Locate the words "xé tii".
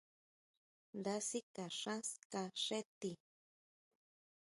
2.63-3.17